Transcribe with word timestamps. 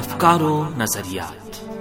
افکار 0.00 0.42
و 0.42 0.64
نظریات۔ 0.78 1.79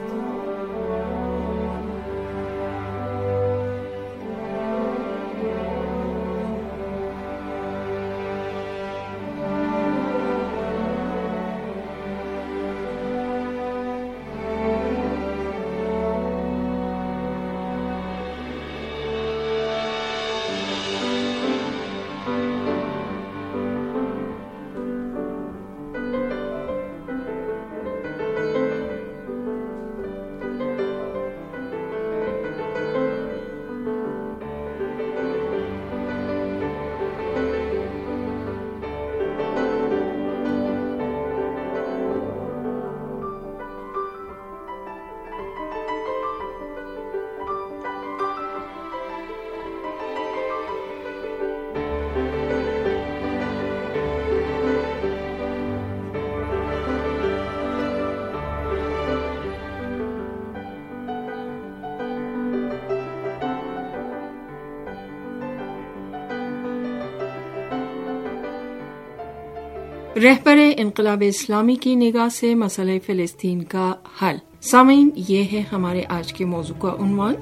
رہبر 70.23 70.57
انقلاب 70.77 71.23
اسلامی 71.27 71.75
کی 71.75 71.95
نگاہ 71.95 72.29
سے 72.29 72.55
مسئلہ 72.55 72.91
فلسطین 73.05 73.63
کا 73.63 73.93
حل۔ 74.21 74.35
سامعین، 74.61 75.09
یہ 75.15 75.43
ہے 75.53 75.63
ہمارے 75.71 76.01
آج 76.09 76.33
کے 76.33 76.45
موضوع 76.45 76.81
کا 76.81 76.95
عنوان۔ 76.99 77.33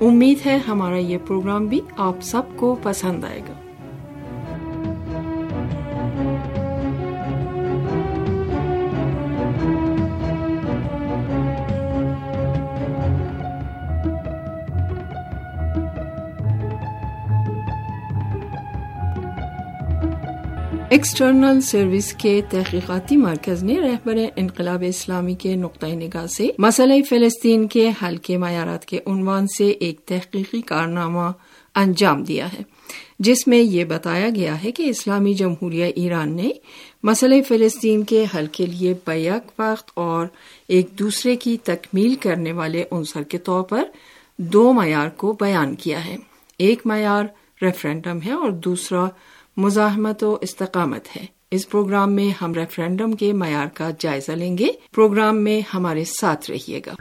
امید 0.00 0.46
ہے 0.46 0.58
ہمارا 0.68 0.98
یہ 0.98 1.18
پروگرام 1.26 1.66
بھی 1.66 1.80
آپ 1.96 2.16
سب 2.22 2.42
کو 2.56 2.76
پسند 2.82 3.24
آئے 3.24 3.40
گا۔ 3.40 3.59
ایکسٹرنل 20.90 21.60
سروس 21.60 22.12
کے 22.12 22.40
تحقیقاتی 22.50 23.16
مرکز 23.16 23.62
نے 23.62 23.80
رہبر 23.80 24.18
انقلاب 24.36 24.84
اسلامی 24.86 25.34
کے 25.34 25.54
نقطۂ 25.54 25.86
نگاہ 25.86 26.26
سے 26.26 26.48
مسئلہ 26.58 26.94
فلسطین 27.08 27.68
کے 27.68 27.90
حل 28.02 28.16
کے 28.16 28.36
معیارات 28.36 28.84
کے 28.84 28.98
عنوان 29.06 29.46
سے 29.58 29.68
ایک 29.68 30.00
تحقیقی 30.00 30.60
کارنامہ 30.60 31.30
انجام 31.74 32.22
دیا 32.22 32.52
ہے، 32.52 32.62
جس 33.18 33.46
میں 33.48 33.58
یہ 33.58 33.84
بتایا 33.84 34.28
گیا 34.34 34.64
ہے 34.64 34.72
کہ 34.72 34.82
اسلامی 34.82 35.34
جمہوریہ 35.34 35.84
ایران 35.84 36.36
نے 36.36 36.50
مسئلہ 37.02 37.34
فلسطین 37.48 38.02
کے 38.02 38.24
حل 38.34 38.46
کے 38.52 38.66
لیے 38.66 38.94
بیک 39.06 39.50
وقت 39.58 39.90
اور 39.94 40.26
ایک 40.68 40.86
دوسرے 40.98 41.36
کی 41.36 41.56
تکمیل 41.64 42.14
کرنے 42.14 42.52
والے 42.52 42.84
عنصر 42.92 43.22
کے 43.22 43.38
طور 43.38 43.62
پر 43.62 43.84
دو 44.38 44.72
معیار 44.72 45.08
کو 45.08 45.36
بیان 45.40 45.74
کیا 45.74 46.04
ہے۔ 46.06 46.16
ایک 46.58 46.86
معیار 46.86 47.24
ریفرینڈم 47.62 48.18
ہے 48.26 48.32
اور 48.32 48.50
دوسرا 48.50 49.04
مزاحمت 49.60 50.24
و 50.24 50.38
استقامت 50.40 51.16
ہے۔ 51.16 51.26
اس 51.50 51.68
پروگرام 51.68 52.12
میں 52.12 52.44
ہم 52.44 52.54
ریفرینڈم 52.54 53.12
کے 53.12 53.32
معیار 53.32 53.66
کا 53.74 53.90
جائزہ 53.98 54.32
لیں 54.32 54.58
گے۔ 54.58 54.68
پروگرام 54.94 55.36
میں 55.36 55.60
ہمارے 55.74 56.04
ساتھ 56.04 56.50
رہیے 56.50 56.80
گا۔ 56.86 56.94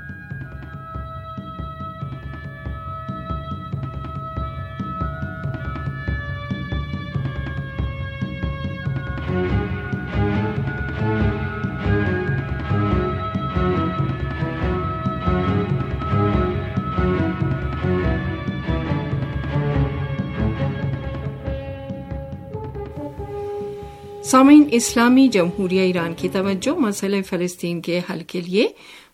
سامعین، 24.32 24.64
اسلامی 24.72 25.28
جمہوریہ 25.28 25.82
ایران 25.82 26.14
کی 26.18 26.30
توجہ 26.30 26.80
مسئلہ 26.80 27.16
فلسطین 27.30 27.82
کے 27.82 28.00
حل 28.10 28.22
کے 28.28 28.42
لیے 28.42 28.68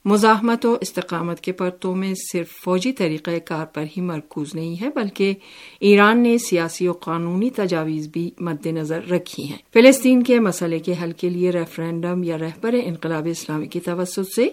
مزاحمت 0.06 0.66
و 0.66 0.78
استقامت 0.81 1.42
کے 1.42 1.52
پرتوں 1.52 1.96
میں 1.96 2.14
صرف 2.31 2.52
فوجی 2.64 2.92
طریقہ 2.92 3.31
کار 3.46 3.66
پر 3.66 3.84
ہی 3.98 4.02
مرکوز 4.02 4.56
نہیں 4.56 4.81
ہے، 4.81 4.90
بلکہ 4.96 5.34
ایران 5.80 6.24
نے 6.24 6.38
سیاسی 6.38 6.88
و 6.88 6.92
قانونی 6.92 7.50
تجاویز 7.50 8.08
بھی 8.08 8.31
مد 8.40 8.66
نظر 8.66 9.08
رکھی 9.12 9.44
ہیں۔ 9.44 9.58
فلسطین 9.74 10.24
کے 10.24 10.40
مسئلے 10.40 10.80
کے 10.80 10.94
حل 11.03 11.12
کے 11.12 11.30
لیے 11.30 11.50
ریفرینڈم 11.50 12.24
یا 12.24 12.38
رہبر 12.38 12.76
انقلاب 12.84 13.28
اسلامی 13.32 13.68
کی 13.68 13.80
توسط 13.80 14.34
سے 14.36 14.50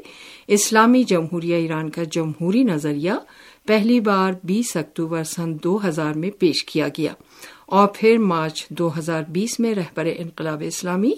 اسلامی 0.48 1.04
جمہوریہ 1.04 1.54
ایران 1.54 1.90
کا 1.90 2.02
جمہوری 2.02 2.62
نظریہ 2.62 3.12
پہلی 3.66 4.00
بار 4.00 4.32
بیس 4.44 4.76
اکتوبر 4.76 5.24
سن 5.24 5.56
دو 5.64 5.78
ہزار 5.88 6.14
میں 6.14 6.30
پیش 6.30 6.64
کیا 6.64 6.88
گیا۔ 6.88 7.12
اور 7.72 7.88
پھر 7.94 8.18
مارچ 8.18 8.68
دو 8.68 8.98
ہزار 8.98 9.22
بیس 9.28 9.60
میں 9.60 9.74
رہبر 9.74 10.08
انقلاب 10.16 10.62
اسلامی 10.66 11.12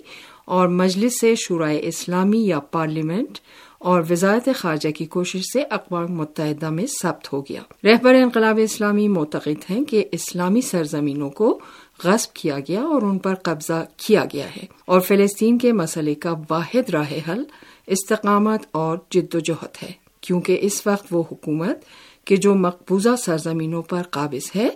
اور 0.44 0.69
مجلس 0.69 1.20
سے 1.20 1.34
شورائے 1.34 1.81
اسلامی 1.82 2.47
یا 2.47 2.60
پارلیمنٹ 2.60 3.38
اور 3.78 4.03
وزارت 4.10 4.48
خارجہ 4.56 4.88
کی 4.91 5.06
کوشش 5.06 5.43
سے 5.53 5.62
اقوام 5.70 6.06
متحدہ 6.12 6.70
میں 6.70 6.84
ثبت 7.03 7.32
ہو 7.32 7.41
گیا۔ 7.41 7.60
رہبر 7.84 8.14
انقلاب 8.14 8.59
اسلامی 8.62 9.09
معتقد 9.09 9.70
ہیں 9.70 9.84
کہ 9.84 10.04
اسلامی 10.12 10.60
سرزمینوں 10.60 11.31
کو 11.31 11.59
غصب 12.04 12.32
کیا 12.32 12.59
گیا 12.59 12.82
اور 12.82 13.03
ان 13.03 13.19
پر 13.19 13.34
قبضہ 13.34 13.84
کیا 13.97 14.25
گیا 14.32 14.47
ہے 14.56 14.64
اور 14.84 15.00
فلسطین 15.00 15.59
کے 15.59 15.72
مسئلے 15.72 16.14
کا 16.14 16.34
واحد 16.50 16.91
راہ 16.91 17.12
حل، 17.28 17.44
استقامت 17.87 18.60
اور 18.72 18.98
جد 19.10 19.34
و 19.34 19.38
جہد 19.38 19.82
ہے، 19.82 19.91
کیونکہ 20.20 20.59
اس 20.60 20.87
وقت 20.87 21.06
وہ 21.10 21.22
حکومت 21.32 21.78
کہ 22.25 22.37
جو 22.37 22.55
مقبوضہ 22.55 23.17
سرزمینوں 23.25 23.83
پر 23.83 24.03
قابض 24.03 24.51
ہے، 24.57 24.69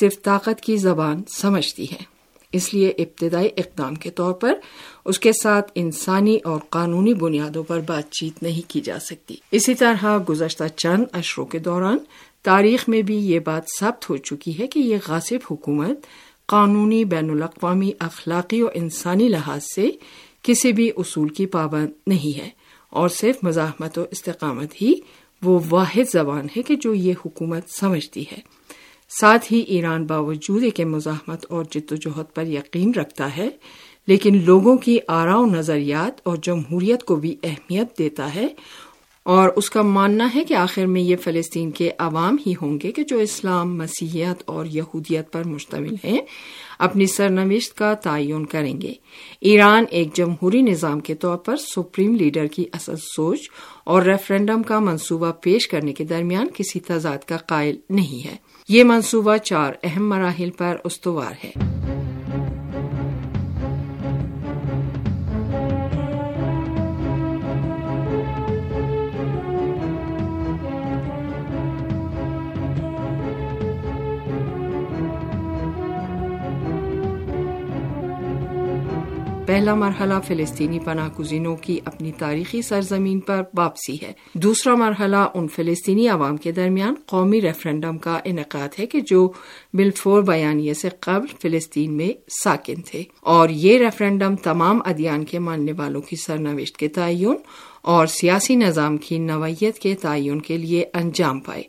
صرف 0.00 0.22
طاقت 0.22 0.60
کی 0.60 0.76
زبان 0.76 1.22
سمجھتی 1.36 1.84
ہے۔ 1.84 2.20
اس 2.52 2.74
لیے 2.74 2.88
ابتدائی 2.88 3.48
اقدام 3.56 3.94
کے 3.94 4.10
طور 4.10 4.32
پر 4.32 4.54
اس 5.04 5.18
کے 5.18 5.32
ساتھ 5.32 5.72
انسانی 5.74 6.38
اور 6.44 6.60
قانونی 6.68 7.14
بنیادوں 7.14 7.62
پر 7.62 7.80
بات 7.80 8.10
چیت 8.10 8.42
نہیں 8.42 8.70
کی 8.70 8.80
جا 8.80 8.98
سکتی۔ 8.98 9.36
اسی 9.50 9.74
طرح 9.74 10.04
گزشتہ 10.28 10.64
چند 10.76 11.04
اشروں 11.12 11.46
کے 11.46 11.58
دوران 11.58 11.98
تاریخ 12.42 12.88
میں 12.88 13.02
بھی 13.02 13.16
یہ 13.16 13.38
بات 13.38 13.62
ثابت 13.80 14.10
ہو 14.10 14.16
چکی 14.16 14.58
ہے 14.58 14.66
کہ 14.66 14.78
یہ 14.78 14.96
غاصب 15.08 15.38
حکومت 15.50 16.00
قانونی 16.46 17.04
بین 17.04 17.30
الاقوامی 17.30 17.90
اخلاقی 17.98 18.62
و 18.62 18.68
انسانی 18.74 19.28
لحاظ 19.28 19.60
سے 19.74 19.90
کسی 20.42 20.72
بھی 20.72 20.90
اصول 20.96 21.28
کی 21.28 21.46
پابند 21.46 21.88
نہیں 22.06 22.38
ہے 22.38 22.48
اور 22.90 23.08
صرف 23.08 23.36
مزاحمت 23.42 23.98
و 23.98 24.04
استقامت 24.10 24.82
ہی 24.82 24.94
وہ 25.42 25.60
واحد 25.70 26.10
زبان 26.12 26.46
ہے 26.56 26.62
کہ 26.62 26.76
جو 26.76 26.94
یہ 26.94 27.14
حکومت 27.26 27.62
سمجھتی 27.80 28.24
ہے۔ 28.32 28.38
ساتھ 29.20 29.52
ہی 29.52 29.58
ایران 29.58 30.06
باوجود 30.06 30.62
کے 30.74 30.84
مزاحمت 30.84 31.46
اور 31.48 31.64
جد 31.70 31.92
و 31.92 31.96
جہد 31.96 32.34
پر 32.34 32.46
یقین 32.46 32.92
رکھتا 32.94 33.36
ہے، 33.36 33.48
لیکن 34.06 34.44
لوگوں 34.44 34.76
کی 34.76 34.98
آرا 35.08 35.36
و 35.36 35.46
نظریات 35.46 36.20
اور 36.24 36.36
جمہوریت 36.42 37.04
کو 37.04 37.16
بھی 37.16 37.36
اہمیت 37.42 37.98
دیتا 37.98 38.34
ہے۔ 38.34 38.48
اور 39.30 39.48
اس 39.56 39.70
کا 39.70 39.82
ماننا 39.82 40.28
ہے 40.34 40.44
کہ 40.44 40.54
آخر 40.54 40.86
میں 40.86 41.00
یہ 41.00 41.16
فلسطین 41.16 41.70
کے 41.70 41.90
عوام 41.98 42.36
ہی 42.46 42.52
ہوں 42.62 42.78
گے 42.82 42.92
کہ 42.92 43.02
جو 43.02 43.18
اسلام، 43.18 43.78
مسیحیت 43.78 44.42
اور 44.46 44.66
یہودیت 44.66 45.32
پر 45.32 45.44
مشتمل 45.44 45.94
ہیں، 46.04 46.18
اپنی 46.78 47.06
سرنوشت 47.06 47.76
کا 47.76 47.94
تعین 47.94 48.46
کریں 48.46 48.80
گے۔ 48.80 48.92
ایران 49.40 49.84
ایک 49.90 50.14
جمہوری 50.14 50.62
نظام 50.62 51.00
کے 51.00 51.14
طور 51.14 51.36
پر 51.36 51.56
سپریم 51.56 52.14
لیڈر 52.14 52.46
کی 52.46 52.64
اصل 52.72 52.94
سوچ 52.96 53.40
اور 53.84 54.02
ریفرینڈم 54.02 54.62
کا 54.62 54.78
منصوبہ 54.78 55.32
پیش 55.32 55.68
کرنے 55.68 55.92
کے 55.92 56.04
درمیان 56.04 56.46
کسی 56.54 56.80
تضاد 56.80 57.28
کا 57.28 57.36
قائل 57.36 57.76
نہیں 57.90 58.26
ہے۔ 58.26 58.36
یہ 58.68 58.84
منصوبہ 58.84 59.36
چار 59.36 59.72
اہم 59.82 60.08
مراحل 60.08 60.50
پر 60.50 60.76
استوار 60.84 61.32
ہے۔ 61.44 61.79
پہلا 79.50 79.74
مرحلہ 79.74 80.14
فلسطینی 80.26 80.78
پناہ 80.78 81.08
گزینوں 81.18 81.56
کی 81.56 81.80
اپنی 81.84 82.12
تاریخی 82.12 82.62
سرزمین 82.62 83.20
پر 83.20 83.42
واپسی 83.56 83.96
ہے۔ 84.02 84.12
دوسرا 84.34 84.74
مرحلہ 84.74 85.16
ان 85.34 85.48
فلسطینی 85.48 86.08
عوام 86.08 86.36
کے 86.36 86.52
درمیان 86.52 86.94
قومی 87.06 87.40
ریفرنڈم 87.40 87.98
کا 87.98 88.18
انعقاد 88.24 88.68
ہے 88.78 88.86
کہ 88.86 89.00
جو 89.00 89.32
بلفور 89.72 90.22
بیانیے 90.22 90.74
سے 90.74 90.88
قبل 91.00 91.26
فلسطین 91.42 91.96
میں 91.96 92.12
ساکن 92.44 92.74
تھے۔ 92.74 93.02
اور 93.20 93.48
یہ 93.48 93.78
ریفرنڈم 93.78 94.36
تمام 94.36 94.78
ادیان 94.84 95.24
کے 95.24 95.38
ماننے 95.38 95.72
والوں 95.72 96.02
کی 96.02 96.16
سرنوشت 96.16 96.76
کے 96.76 96.88
تعین 96.88 97.36
اور 97.82 98.06
سیاسی 98.06 98.54
نظام 98.54 98.96
کی 98.96 99.18
نوعیت 99.18 99.78
کے 99.78 99.94
تعین 99.94 100.40
کے 100.40 100.56
لیے 100.56 100.84
انجام 100.94 101.40
پائے۔ 101.40 101.62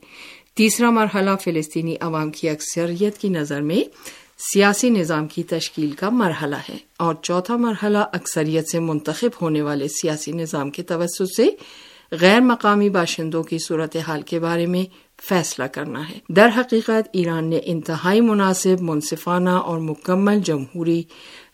تیسرا 0.56 0.90
مرحلہ 0.90 1.30
فلسطینی 1.44 1.96
عوام 2.02 2.32
کی 2.32 2.50
اکثریت 2.50 3.18
کی 3.18 3.30
نظر 3.30 3.62
میں 3.62 3.90
سیاسی 4.44 4.90
نظام 4.90 5.28
کی 5.28 5.44
تشکیل 5.44 5.92
کا 5.92 6.10
مرحلہ 6.10 6.56
ہے 6.70 6.78
اور 6.98 7.16
چوتھا 7.22 7.56
مرحلہ 7.56 7.98
اکثریت 7.98 8.70
سے 8.72 8.80
منتخب 8.80 9.30
ہونے 9.42 9.62
والے 9.62 9.88
سیاسی 9.88 10.32
نظام 10.32 10.70
کے 10.70 10.84
توسط 10.84 11.36
سے 11.38 11.50
غیر 12.12 12.40
مقامی 12.40 12.90
باشندوں 12.90 13.44
کی 13.44 13.58
صورتحال 13.58 14.22
کے 14.22 14.40
بارے 14.40 14.66
میں 14.66 14.86
فیصلہ 15.24 15.64
کرنا 15.64 16.10
ہے۔ 16.10 16.20
در 16.30 16.50
حقیقت 16.58 17.10
ایران 17.14 17.50
نے 17.50 17.60
انتہائی 17.64 18.22
مناسب، 18.22 18.82
منصفانہ 18.82 19.50
اور 19.50 19.78
مکمل 19.78 20.40
جمہوری 20.40 21.04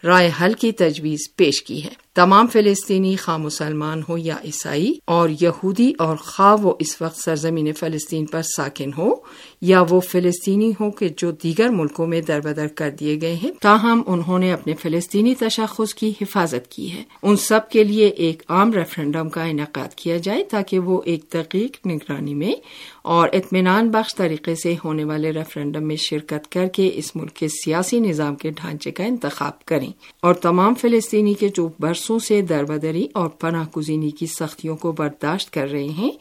رائے 0.07 0.31
حل 0.42 0.54
کی 0.54 0.71
تجویز 0.71 1.19
پیش 1.36 1.63
کی 1.63 1.83
ہے۔ 1.83 2.07
تمام 2.15 2.48
فلسطینی 2.48 3.15
خواہ 3.15 3.38
مسلمان 3.38 4.01
ہو 4.09 4.18
یا 4.18 4.36
عیسائی 4.45 4.94
اور 5.06 5.30
یہودی 5.42 5.94
اور 6.00 6.18
خواہ 6.18 6.56
وہ 6.62 6.74
اس 6.80 7.01
وقت 7.01 7.18
سرزمین 7.18 7.74
فلسطین 7.74 8.25
پر 8.25 8.42
ساکن 8.42 8.92
ہو 8.98 9.15
یا 9.62 9.83
وہ 9.89 10.00
فلسطینی 10.00 10.71
ہو 10.80 10.92
کہ 10.92 11.09
جو 11.18 11.31
دیگر 11.31 11.69
ملکوں 11.69 12.07
میں 12.07 12.21
در 12.21 12.39
بدر 12.39 12.68
کر 12.68 12.89
دیے 13.00 13.21
گئے 13.21 13.36
ہیں، 13.36 13.51
تاہم 13.62 14.01
انہوں 14.07 14.39
نے 14.39 14.54
اپنے 14.54 14.74
فلسطینی 14.74 15.36
تشخص 15.36 15.94
کی 15.94 16.13
حفاظت 16.21 16.71
کی 16.71 16.92
ہے۔ 16.92 17.04
ان 17.24 17.38
سب 17.38 17.69
کے 17.69 17.83
لیے 17.83 18.07
ایک 18.07 18.44
عام 18.50 18.74
ریفرنڈم 18.74 19.30
کا 19.30 19.44
انعقاد 19.44 19.95
کیا 19.95 20.18
جائے 20.18 20.44
تاکہ 20.44 20.80
وہ 20.80 21.01
ایک 21.06 21.25
دقیق 21.33 21.88
نگرانی 21.88 22.33
میں 22.33 22.54
اور 23.01 23.30
اطمینان 23.33 23.89
بخش 23.89 24.15
طریقے 24.15 24.56
سے 24.56 24.75
ہونے 24.83 25.04
والے 25.04 25.31
ریفرنڈم 25.31 25.88
میں 25.88 25.95
شرکت 25.95 26.51
کر 26.51 26.68
کے 26.68 26.92
اس 26.94 27.15
ملک 27.15 27.33
کے 27.33 27.48
سیاسی 27.48 28.00
نظام 28.00 28.36
کے 28.36 28.51
ڈھانچے 28.51 28.92
کا 28.92 29.04
انتخاب 29.04 29.65
کریں۔ 29.65 29.92
اور 30.21 30.33
تمام 30.33 30.73
فلسطینی 30.73 31.33
کے 31.33 31.49
جو 31.55 31.69
برسوں 31.79 32.19
سے 32.19 32.41
دربدری 32.41 33.07
اور 33.13 33.27
پناہ 33.27 33.65
گزینی 33.77 34.11
کی 34.11 34.25
سختیوں 34.25 34.77
کو 34.77 34.91
برداشت 34.91 35.53
کر 35.53 35.71
رہے 35.71 35.88
ہیں، 35.88 36.11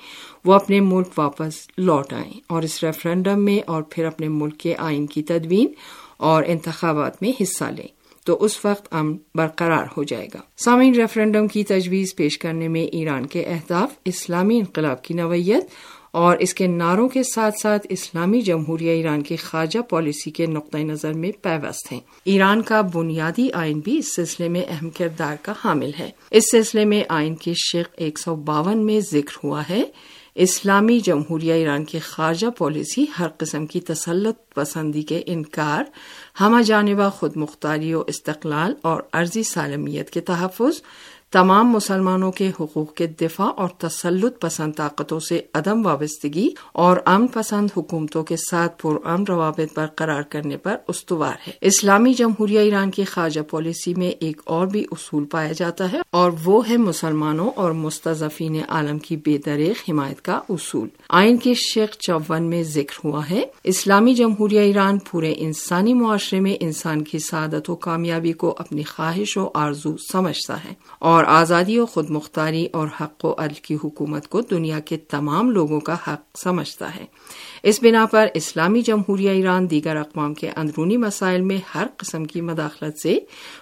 وہ 0.45 0.55
اپنے 0.55 0.81
ملک 0.81 1.09
واپس 1.19 1.53
لوٹ 1.79 2.13
آئیں 2.13 2.33
اور 2.47 2.63
اس 2.63 2.85
ریفرنڈم 2.85 3.45
میں 3.45 3.59
اور 3.67 3.83
پھر 3.83 4.05
اپنے 4.05 4.29
ملک 4.29 4.57
کے 4.59 4.75
آئین 4.79 5.07
کی 5.07 5.23
تدوین 5.23 5.67
اور 6.17 6.43
انتخابات 6.47 7.23
میں 7.23 7.43
حصہ 7.43 7.65
لیں۔ 7.65 7.97
تو 8.25 8.45
اس 8.45 8.65
وقت 8.65 8.95
امن 8.95 9.17
برقرار 9.35 9.85
ہو 9.97 10.03
جائے 10.03 10.29
گا۔ 10.35 10.39
سامعین، 10.57 10.95
ریفرنڈم 10.95 11.49
کی 11.49 11.65
تجویز 11.65 12.17
پیش 12.17 12.39
کرنے 12.39 12.69
میں 12.69 12.83
ایران 12.83 13.27
کے 13.27 13.45
اہداف، 13.45 13.91
اسلامی 14.05 14.59
انقلاب 14.59 15.03
کی 15.03 15.15
نوعیت 15.15 15.67
اور 16.17 16.37
اس 16.37 16.55
کے 16.55 16.67
نعروں 16.67 17.09
کے 17.09 17.23
ساتھ 17.23 17.59
ساتھ 17.59 17.87
اسلامی 17.91 18.41
جمہوریہ 18.41 18.91
ایران 18.91 19.23
کی 19.23 19.37
خواجہ 19.37 19.79
پالیسی 19.79 20.31
کے 20.31 20.47
نقطۂ 20.47 20.79
نظر 20.79 21.13
میں 21.13 21.33
پیوست 21.43 21.93
ہیں۔ 21.93 22.01
ایران 22.25 22.63
کا 22.63 22.81
بنیادی 22.95 23.49
آئین 23.53 23.79
بھی 23.79 23.99
اس 23.99 24.15
سلسلے 24.15 24.49
میں 24.49 24.63
اہم 24.69 24.91
کردار 24.91 25.37
کا 25.43 25.53
حامل 25.65 25.91
ہے۔ 25.99 26.11
اس 26.31 26.45
سلسلے 26.51 26.85
میں 26.85 27.05
آئین 27.09 27.35
کی 27.35 27.53
شق 27.55 27.95
ایک 27.97 28.19
سو 28.19 28.35
باون 28.35 28.79
میں 28.79 29.01
ذکر 29.01 29.39
ہوا 29.45 29.63
ہے۔ 29.71 29.83
اسلامی 30.35 31.01
جمہوریہ 31.01 31.53
ایران 31.53 31.85
کی 31.85 31.99
خارجہ 31.99 32.47
پالیسی 32.47 33.05
ہر 33.19 33.29
قسم 33.39 33.67
کی 33.67 33.81
تسلط 33.81 34.55
پسندی 34.55 35.03
کے 35.03 35.23
انکار، 35.27 35.85
ہمہ 36.41 36.63
جانبہ 36.63 37.09
خود 37.09 37.37
مختاری 37.37 37.95
و 37.95 38.03
استقلال 38.07 38.75
اور 38.83 39.03
عرضی 39.13 39.43
سالمیت 39.43 40.11
کے 40.11 40.21
تحفظ 40.21 40.83
تمام 41.37 41.69
مسلمانوں 41.69 42.33
کے 42.33 42.51
حقوق 42.61 42.95
کے 42.95 43.07
دفاع 43.07 43.51
اور 43.57 43.69
تسلط 43.69 44.41
پسند 44.41 44.73
طاقتوں 44.77 45.21
سے 45.21 45.41
عدم 45.55 45.87
وابستگی 45.87 46.49
اور 46.73 46.97
امن 47.05 47.27
پسند 47.27 47.69
حکومتوں 47.77 48.23
کے 48.23 48.37
ساتھ 48.37 48.83
پرامن 48.83 49.25
روابط 49.29 49.79
برقرار 49.79 50.23
کرنے 50.23 50.57
پر 50.57 50.77
استوار 50.89 51.35
ہے۔ 51.47 51.53
اسلامی 51.61 52.15
جمہوریہ 52.15 52.59
ایران 52.59 52.91
کی 52.91 53.05
خواجہ 53.05 53.41
پالیسی 53.41 53.95
میں 53.95 54.11
ایک 54.11 54.41
اور 54.45 54.67
بھی 54.67 54.85
اصول 54.91 55.25
پایا 55.25 55.53
جاتا 55.53 55.93
ہے 55.93 56.01
اور 56.11 56.33
وہ 56.45 56.69
ہے 56.69 56.77
مسلمانوں 56.77 57.51
اور 57.57 57.71
مستضفین 57.71 58.61
عالم 58.69 58.99
کی 58.99 59.17
بے 59.17 59.39
دریغ 59.39 59.73
حمایت 59.89 60.23
کا 60.23 60.41
اصول۔ 60.49 60.89
آئین 61.09 61.37
کی 61.37 61.55
شیخ 61.55 61.97
چون 61.99 62.43
میں 62.43 62.63
ذکر 62.63 63.01
ہوا 63.05 63.31
ہے، 63.31 63.45
اسلامی 63.65 64.15
جمہوریہ 64.15 64.61
ایران 64.61 64.99
پورے 64.99 65.35
انسانی 65.37 65.95
معاشرے 65.95 66.41
میں 66.41 66.57
انسان 66.61 67.03
کی 67.03 67.19
سعادت 67.19 67.71
و 67.71 67.75
کامیابی 67.75 68.33
کو 68.33 68.55
اپنی 68.59 68.83
خواہش 68.83 69.37
و 69.37 69.51
آرزو 69.55 69.97
سمجھتا 70.13 70.65
ہے 70.65 70.75
اور 70.99 71.25
آزادی 71.27 71.79
و 71.79 71.87
خود 71.87 72.11
مختاری 72.11 72.67
اور 72.73 72.89
حق 73.01 73.25
و 73.25 73.35
عدل 73.39 73.55
کی 73.55 73.77
حکومت 73.85 74.29
کو 74.29 74.41
دنیا 74.41 74.79
کے 74.79 74.97
تمام 74.97 75.51
لوگوں 75.51 75.81
کا 75.81 75.95
حق 75.95 76.39
سمجھتا 76.39 76.95
ہے۔ 76.97 77.05
اس 77.63 77.83
بنا 77.83 78.07
پر 78.07 78.27
اسلامی 78.35 78.81
جمہوریہ 78.81 79.31
ایران 79.31 79.71
دیگر 79.71 79.97
اقوام 79.97 80.35
کے 80.35 80.51
اندرونی 80.57 80.97
مسائل 80.97 81.41
میں 81.41 81.59
ہر 81.75 81.87
قسم 81.97 82.25
کی 82.25 82.41
مداخلت 82.41 83.01
سے 83.03 83.19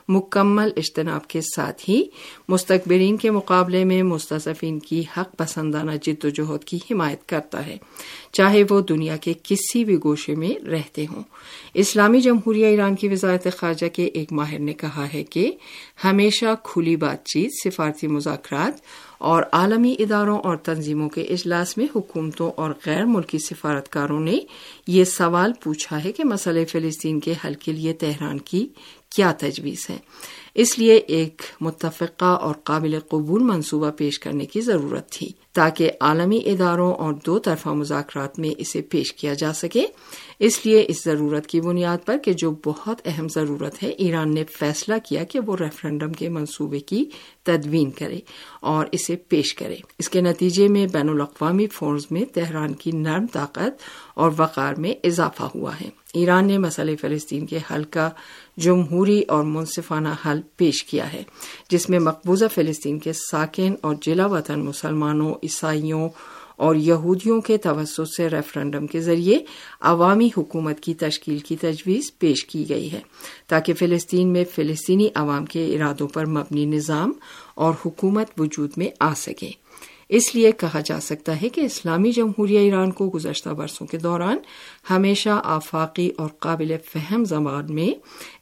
مکمل 0.08 0.70
اجتناب 0.76 1.26
کے 1.26 1.40
ساتھ 1.40 1.90
ہی 1.90 2.02
مستقبرین 2.49 3.16
کے 3.16 3.31
مقابلے 3.31 3.84
میں 3.84 4.02
مستضفین 4.02 4.78
کی 4.78 5.02
حق 5.16 5.37
پسندانہ 5.37 5.93
جد 6.02 6.25
و 6.25 6.28
جہد 6.28 6.64
کی 6.64 6.78
حمایت 6.90 7.28
کرتا 7.28 7.66
ہے، 7.66 7.76
چاہے 8.32 8.62
وہ 8.70 8.81
دنیا 8.81 9.16
کے 9.16 9.32
کسی 9.43 9.84
بھی 9.84 9.96
گوشے 10.05 10.34
میں 10.34 10.66
رہتے 10.66 11.06
ہوں۔ 11.11 11.22
اسلامی 11.75 12.20
جمہوریہ 12.20 12.66
ایران 12.66 12.94
کی 12.94 13.08
وزارت 13.08 13.46
خارجہ 13.56 13.87
کے 13.93 14.05
ایک 14.05 14.32
ماہر 14.32 14.58
نے 14.58 14.72
کہا 14.72 15.06
ہے 15.14 15.25
کہ 15.25 15.50
ہمیشہ 16.05 16.55
کھلی 16.64 16.96
بات 16.96 17.25
چیت 17.25 17.44
سفارتی 17.49 18.06
مذاکرات 18.06 18.81
اور 19.19 19.43
عالمی 19.52 19.94
اداروں 19.99 20.38
اور 20.38 20.56
تنظیموں 20.56 21.08
کے 21.08 21.23
اجلاس 21.23 21.76
میں 21.76 21.87
حکومتوں 21.96 22.50
اور 22.56 22.70
غیر 22.87 23.05
ملکی 23.05 23.38
سفارتکاروں 23.38 24.20
نے 24.20 24.38
یہ 24.87 25.05
سوال 25.05 25.52
پوچھا 25.62 26.05
ہے 26.05 26.12
کہ 26.12 26.25
مسئلہ 26.25 26.64
فلسطین 26.64 27.20
کے 27.20 27.35
حل 27.44 27.55
کے 27.55 27.73
لیے 27.73 27.93
تہران 27.93 28.38
کی 28.38 28.69
کیا 29.17 29.32
تجویز 29.38 29.91
ہے۔ 29.91 29.96
اس 30.55 30.79
لیے 30.79 30.94
ایک 30.94 31.43
متفقہ 31.61 32.25
اور 32.25 32.55
قابل 32.64 32.99
قبول 33.08 33.43
منصوبہ 33.43 33.90
پیش 33.90 34.19
کرنے 34.19 34.47
کی 34.47 34.61
ضرورت 34.61 35.11
تھی 35.11 35.29
تاکہ 35.52 35.90
عالمی 36.00 36.40
اداروں 36.47 36.94
اور 36.94 37.12
دو 37.26 37.38
طرفہ 37.38 37.69
مذاکرات 37.69 38.38
میں 38.38 38.50
اسے 38.58 38.81
پیش 38.81 39.12
کیا 39.12 39.35
جا 39.35 39.52
سکے۔ 39.52 39.87
اس 40.38 40.66
لیے 40.66 40.84
اس 40.88 41.04
ضرورت 41.04 41.46
کی 41.46 41.60
بنیاد 41.60 41.98
پر 42.04 42.18
کہ 42.18 42.32
جو 42.32 42.54
بہت 42.64 43.00
اہم 43.04 43.26
ضرورت 43.28 43.82
ہے، 43.82 43.88
ایران 43.88 44.35
نے 44.35 44.44
فیصلہ 44.44 44.94
کیا 45.09 45.25
کہ 45.25 45.40
وہ 45.47 45.56
ریفرنڈم 45.61 46.12
کے 46.12 46.28
منصوبے 46.28 46.80
کی 46.80 47.04
تدوین 47.42 47.90
کرے 47.90 48.18
اور 48.61 48.87
اسے 48.92 49.16
پیش 49.16 49.54
کرے۔ 49.54 49.76
اس 49.99 50.09
کے 50.09 50.20
نتیجے 50.20 50.68
میں 50.68 50.87
بین 50.87 51.09
الاقوامی 51.09 51.66
فورز 51.66 52.06
میں 52.11 52.25
تہران 52.35 52.73
کی 52.73 52.90
نرم 52.92 53.26
طاقت 53.32 53.82
اور 54.14 54.30
وقار 54.37 54.75
میں 54.75 54.94
اضافہ 55.04 55.42
ہوا 55.42 55.80
ہے۔ 55.80 55.88
ایران 56.14 56.47
نے 56.47 56.59
مسئلہ 56.59 56.90
فلسطین 57.00 57.47
کے 57.47 57.59
حل 57.70 57.85
کا 57.85 58.11
جمہوری 58.56 59.23
اور 59.23 59.44
منصفانہ 59.44 60.09
حل 60.26 60.40
پیش 60.56 60.85
کیا 60.85 61.12
ہے، 61.12 61.23
جس 61.70 61.88
میں 61.88 61.99
مقبوضہ 61.99 62.44
فلسطین 62.54 62.99
کے 62.99 63.12
ساکن 63.12 63.75
اور 63.80 63.94
جلا 64.02 64.26
وطن 64.26 64.61
مسلمانوں، 64.61 65.35
عیسائیوں 65.42 66.09
اور 66.56 66.76
یہودیوں 66.76 67.40
کے 67.40 67.56
توسط 67.56 68.00
سے 68.16 68.28
ریفرنڈم 68.28 68.87
کے 68.87 69.00
ذریعے 69.00 69.38
عوامی 69.80 70.28
حکومت 70.37 70.80
کی 70.80 70.94
تشکیل 70.94 71.38
کی 71.38 71.56
تجویز 71.56 72.18
پیش 72.18 72.44
کی 72.44 72.68
گئی 72.68 72.92
ہے 72.92 73.00
تاکہ 73.46 73.75
فلسطین 73.75 74.32
میں 74.32 74.44
فلسطینی 74.54 75.08
عوام 75.14 75.44
کے 75.44 75.75
ارادوں 75.75 76.08
پر 76.08 76.26
مبنی 76.26 76.64
نظام 76.66 77.12
اور 77.54 77.75
حکومت 77.87 78.40
وجود 78.40 78.70
میں 78.76 78.88
آ 79.00 79.14
سکے۔ 79.14 79.63
اس 80.16 80.35
لیے 80.35 80.52
کہا 80.52 80.80
جا 80.80 81.00
سکتا 81.00 81.42
ہے 81.42 81.49
کہ 81.49 81.61
اسلامی 81.61 82.12
جمہوریہ 82.12 82.59
ایران 82.59 82.90
کو 82.90 83.11
گزشتہ 83.14 83.49
برسوں 83.49 83.87
کے 83.87 83.99
دوران 83.99 84.37
ہمیشہ 84.90 85.40
آفاقی 85.44 86.11
اور 86.16 86.28
قابل 86.38 86.73
فہم 86.92 87.25
زبان 87.25 87.75
میں 87.75 87.88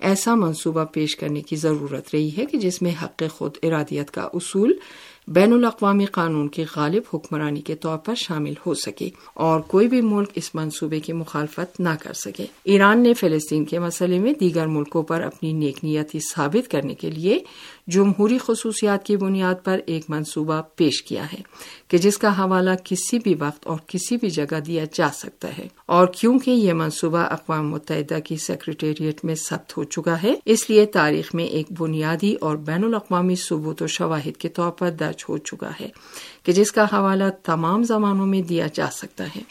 ایسا 0.00 0.34
منصوبہ 0.34 0.84
پیش 0.84 1.16
کرنے 1.16 1.40
کی 1.40 1.56
ضرورت 1.56 2.14
رہی 2.14 2.30
ہے 2.38 2.46
کہ 2.46 2.58
جس 2.58 2.82
میں 2.82 2.92
حق 3.02 3.22
خود 3.32 3.56
ارادیت 3.62 4.10
کا 4.10 4.28
اصول، 4.34 4.72
بین 5.28 5.52
الاقوامی 5.52 6.04
قانون 6.04 6.48
کی 6.48 6.64
غالب 6.76 7.02
حکمرانی 7.14 7.60
کے 7.60 7.74
طور 7.74 7.98
پر 7.98 8.14
شامل 8.14 8.54
ہو 8.66 8.74
سکے 8.74 9.08
اور 9.34 9.60
کوئی 9.60 9.88
بھی 9.88 10.00
ملک 10.00 10.28
اس 10.34 10.54
منصوبے 10.54 11.00
کی 11.00 11.12
مخالفت 11.12 11.80
نہ 11.80 11.88
کر 12.00 12.12
سکے۔ 12.12 12.46
ایران 12.64 13.02
نے 13.02 13.14
فلسطین 13.14 13.64
کے 13.64 13.78
مسئلے 13.78 14.18
میں 14.18 14.32
دیگر 14.40 14.66
ملکوں 14.66 15.02
پر 15.02 15.22
اپنی 15.22 15.52
نیک 15.52 15.84
نیتی 15.84 16.18
ثابت 16.34 16.70
کرنے 16.70 16.94
کے 16.94 17.10
لیے 17.10 17.38
جمہوری 17.86 18.38
خصوصیات 18.46 19.06
کی 19.06 19.16
بنیاد 19.16 19.54
پر 19.64 19.80
ایک 19.86 20.04
منصوبہ 20.08 20.62
پیش 20.76 21.02
کیا 21.02 21.26
ہے 21.32 21.40
کہ 21.88 21.98
جس 21.98 22.18
کا 22.18 22.38
حوالہ 22.38 22.70
کسی 22.84 23.18
بھی 23.18 23.34
وقت 23.34 23.66
اور 23.66 23.78
کسی 23.86 24.16
بھی 24.16 24.30
جگہ 24.30 24.60
دیا 24.60 24.84
جا 24.92 25.08
سکتا 25.14 25.58
ہے۔ 25.58 25.68
اور 25.86 26.06
کیونکہ 26.06 26.50
یہ 26.50 26.72
منصوبہ 26.72 27.18
اقوام 27.18 27.70
متحدہ 27.70 28.18
کی 28.18 28.36
سیکرٹریٹ 28.36 29.24
میں 29.24 29.34
ثبت 29.34 29.76
ہو 29.76 29.84
چکا 29.84 30.22
ہے، 30.22 30.34
اس 30.44 30.70
لیے 30.70 30.86
تاریخ 30.86 31.34
میں 31.34 31.44
ایک 31.44 31.66
بنیادی 31.78 32.34
اور 32.34 32.56
بین 32.56 32.84
الاقوامی 32.84 33.34
ثبوت 33.36 33.82
و 33.82 33.86
شواہد 33.86 34.36
کے 34.36 34.48
طور 34.48 34.70
پر 34.70 34.90
درج 34.90 35.24
ہو 35.28 35.38
چکا 35.38 35.70
ہے 35.80 35.88
کہ 36.42 36.52
جس 36.52 36.72
کا 36.72 36.84
حوالہ 36.84 37.24
تمام 37.44 37.82
زمانوں 37.82 38.26
میں 38.26 38.42
دیا 38.42 38.66
جا 38.74 38.86
سکتا 38.92 39.24
ہے۔ 39.36 39.42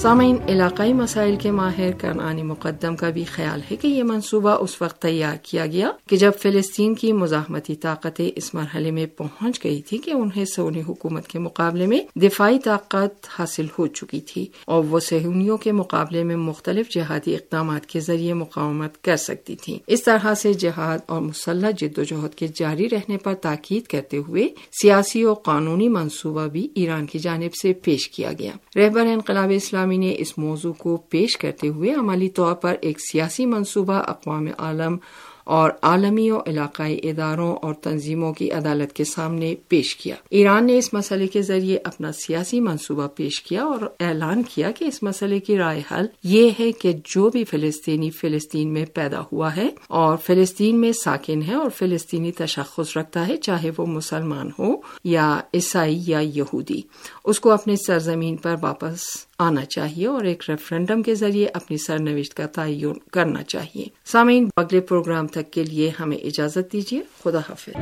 سامعین، 0.00 0.36
علاقائی 0.48 0.92
مسائل 0.92 1.36
کے 1.36 1.50
ماہر 1.50 1.90
کرنانی 1.98 2.42
مقدم 2.42 2.96
کا 2.96 3.10
بھی 3.10 3.24
خیال 3.24 3.60
ہے 3.70 3.76
کہ 3.76 3.86
یہ 3.86 4.02
منصوبہ 4.02 4.50
اس 4.50 4.82
وقت 4.82 5.02
تیار 5.02 5.36
کیا 5.42 5.66
گیا 5.66 5.90
کہ 6.08 6.16
جب 6.16 6.32
فلسطین 6.38 6.94
کی 6.94 7.12
مزاحمتی 7.12 7.74
طاقتیں 7.74 8.30
اس 8.36 8.54
مرحلے 8.54 8.90
میں 8.90 9.06
پہنچ 9.06 9.64
گئی 9.64 9.82
تھی 9.82 9.98
کہ 9.98 10.10
انہیں 10.10 10.44
سونی 10.44 10.82
حکومت 10.88 11.28
کے 11.28 11.38
مقابلے 11.38 11.86
میں 11.86 12.18
دفاعی 12.18 12.58
طاقت 12.58 13.26
حاصل 13.38 13.66
ہو 13.78 13.86
چکی 13.86 14.20
تھی 14.20 14.46
اور 14.64 14.84
وہ 14.84 15.00
سہونیوں 15.00 15.56
کے 15.56 15.72
مقابلے 15.72 16.24
میں 16.24 16.36
مختلف 16.36 16.88
جہادی 16.88 17.34
اقدامات 17.34 17.86
کے 17.86 18.00
ذریعے 18.00 18.34
مقاومت 18.34 19.04
کر 19.04 19.16
سکتی 19.16 19.56
تھی 19.56 19.78
اس 19.86 20.02
طرح 20.02 20.34
سے 20.34 20.52
جہاد 20.52 20.98
اور 21.06 21.20
مسلح 21.20 21.70
جد 21.70 21.98
و 21.98 22.02
جہد 22.02 22.34
کے 22.34 22.46
جاری 22.54 22.90
رہنے 22.90 23.16
پر 23.16 23.34
تاکید 23.34 23.82
کرتے 23.82 24.16
ہوئے 24.16 24.48
سیاسی 24.82 25.22
اور 25.22 25.34
قانونی 25.34 25.88
منصوبہ 25.88 26.46
بھی 26.46 26.68
ایران 26.74 27.06
کی 27.06 27.18
جانب 27.18 27.54
سے 27.62 27.72
پیش 27.72 28.08
کیا 28.08 28.32
گیا۔ 28.38 28.52
رہبر 28.76 29.06
انقلاب 29.06 29.50
اسلامی 29.54 29.89
نے 29.98 30.14
اس 30.18 30.36
موضوع 30.38 30.72
کو 30.72 30.96
پیش 30.96 31.36
کرتے 31.36 31.68
ہوئے 31.68 31.92
عملی 31.92 32.28
طور 32.28 32.54
پر 32.54 32.76
ایک 32.80 32.98
سیاسی 33.00 33.46
منصوبہ 33.46 34.02
اقوام 34.06 34.48
عالم 34.58 34.96
اور 35.44 35.70
عالمی 35.82 36.30
و 36.30 36.38
علاقائی 36.46 37.00
اداروں 37.02 37.56
اور 37.56 37.74
تنظیموں 37.74 38.32
کی 38.32 38.50
عدالت 38.50 38.92
کے 38.92 39.04
سامنے 39.04 39.54
پیش 39.68 39.96
کیا۔ 39.96 40.14
ایران 40.30 40.66
نے 40.66 40.78
اس 40.78 40.94
مسئلے 40.94 41.26
کے 41.26 41.42
ذریعے 41.42 41.78
اپنا 41.84 42.12
سیاسی 42.12 42.60
منصوبہ 42.60 43.06
پیش 43.06 43.42
کیا 43.42 43.62
اور 43.62 43.80
اعلان 44.00 44.42
کیا 44.42 44.70
کہ 44.70 44.84
اس 44.84 45.02
مسئلے 45.02 45.40
کی 45.40 45.58
رائے 45.58 45.82
حل 45.90 46.06
یہ 46.24 46.50
ہے 46.60 46.72
کہ 46.72 46.92
جو 47.04 47.30
بھی 47.30 47.44
فلسطینی 47.44 48.10
فلسطین 48.10 48.72
میں 48.72 48.84
پیدا 48.94 49.20
ہوا 49.32 49.56
ہے 49.56 49.68
اور 49.86 50.16
فلسطین 50.26 50.80
میں 50.80 50.92
ساکن 50.92 51.42
ہے 51.42 51.54
اور 51.54 51.70
فلسطینی 51.70 52.32
تشخص 52.32 52.96
رکھتا 52.96 53.28
ہے، 53.28 53.36
چاہے 53.36 53.70
وہ 53.78 53.86
مسلمان 53.86 54.50
ہو 54.58 54.74
یا 55.04 55.40
عیسائی 55.54 56.02
یا 56.06 56.18
یہودی، 56.18 56.80
اس 57.24 57.40
کو 57.40 57.50
اپنی 57.50 57.76
سرزمین 57.76 58.36
پر 58.36 58.54
واپس 58.62 59.00
آنا 59.38 59.64
چاہیے 59.64 60.06
اور 60.06 60.24
ایک 60.24 60.42
ریفرنڈم 60.48 61.02
کے 61.02 61.14
ذریعے 61.14 61.46
اپنی 61.54 61.76
سرنوشت 61.76 62.34
کا 62.34 62.46
تعین 62.46 62.92
کرنا 63.12 63.42
چاہیے۔ 63.42 63.84
سامعین، 64.04 64.48
اگلے 64.56 64.80
پروگرام 64.80 65.26
تک 65.32 65.52
کے 65.52 65.64
لیے 65.64 65.90
ہمیں 66.00 66.16
اجازت 66.16 66.72
دیجیے۔ 66.72 67.02
خدا 67.22 67.38
حافظ۔ 67.38 67.72